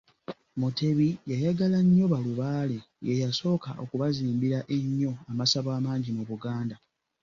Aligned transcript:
Mutebi 0.59 1.09
yayagala 1.31 1.77
nnyo 1.85 2.05
balubaale, 2.13 2.77
ye 3.07 3.13
yasooka 3.23 3.69
okubazimbira 3.83 4.59
ennyo 4.77 5.11
amasabo 5.31 5.69
amangi 5.77 6.09
mu 6.17 6.23
Buganda. 6.29 6.75